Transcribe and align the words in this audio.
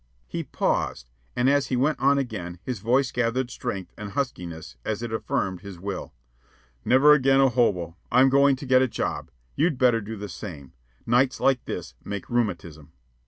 He 0.25 0.41
paused, 0.43 1.11
and, 1.35 1.47
as 1.47 1.67
he 1.67 1.75
went 1.75 1.99
on 1.99 2.17
again, 2.17 2.57
his 2.63 2.79
voice 2.79 3.11
gathered 3.11 3.51
strength 3.51 3.93
and 3.95 4.13
huskiness 4.13 4.75
as 4.83 5.03
it 5.03 5.13
affirmed 5.13 5.61
his 5.61 5.77
will. 5.77 6.11
"Never 6.83 7.13
again 7.13 7.39
a 7.39 7.49
hobo. 7.49 7.97
I'm 8.11 8.29
going 8.29 8.55
to 8.55 8.65
get 8.65 8.81
a 8.81 8.87
job. 8.87 9.29
You'd 9.55 9.77
better 9.77 10.01
do 10.01 10.15
the 10.17 10.27
same. 10.27 10.73
Nights 11.05 11.39
like 11.39 11.63
this 11.65 11.93
make 12.03 12.31
rheumatism." 12.31 12.91